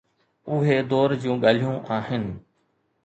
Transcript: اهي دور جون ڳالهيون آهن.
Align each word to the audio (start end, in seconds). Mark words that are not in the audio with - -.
اهي 0.51 0.75
دور 0.91 1.09
جون 1.23 1.37
ڳالهيون 1.43 1.77
آهن. 1.97 2.23